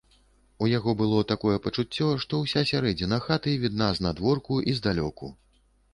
[0.63, 5.35] У яго было такое пачуццё, што і ўся сярэдзіна хаты відна знадворку і здалёку.